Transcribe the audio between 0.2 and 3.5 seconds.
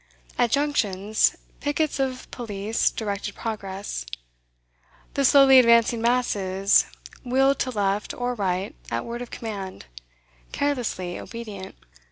At junctions, pickets of police directed